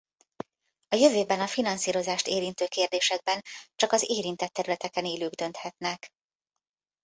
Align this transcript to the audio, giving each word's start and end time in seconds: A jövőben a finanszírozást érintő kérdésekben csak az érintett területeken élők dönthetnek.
A 0.87 0.95
jövőben 0.95 1.39
a 1.39 1.47
finanszírozást 1.47 2.27
érintő 2.27 2.67
kérdésekben 2.67 3.41
csak 3.75 3.91
az 3.91 4.03
érintett 4.07 4.53
területeken 4.53 5.05
élők 5.05 5.33
dönthetnek. 5.33 6.09